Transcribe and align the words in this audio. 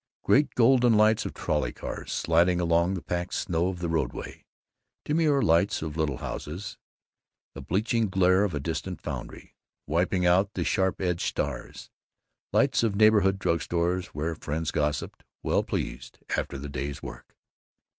Great 0.23 0.55
golden 0.55 0.95
lights 0.95 1.27
of 1.27 1.33
trolley 1.35 1.71
cars 1.71 2.11
sliding 2.11 2.59
along 2.59 2.95
the 2.95 3.03
packed 3.03 3.35
snow 3.35 3.67
of 3.67 3.77
the 3.77 3.87
roadway. 3.87 4.43
Demure 5.05 5.43
lights 5.43 5.83
of 5.83 5.95
little 5.95 6.17
houses. 6.17 6.79
The 7.53 7.61
belching 7.61 8.09
glare 8.09 8.43
of 8.43 8.55
a 8.55 8.59
distant 8.59 8.99
foundry, 8.99 9.53
wiping 9.85 10.25
out 10.25 10.55
the 10.55 10.63
sharp 10.63 11.01
edged 11.01 11.27
stars. 11.27 11.91
Lights 12.51 12.81
of 12.81 12.95
neighborhood 12.95 13.37
drug 13.37 13.61
stores 13.61 14.07
where 14.07 14.33
friends 14.33 14.71
gossiped, 14.71 15.23
well 15.43 15.61
pleased, 15.61 16.17
after 16.35 16.57
the 16.57 16.67
day's 16.67 17.03
work. 17.03 17.35